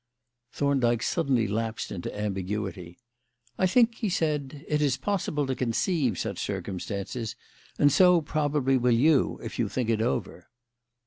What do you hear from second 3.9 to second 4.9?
he said, "it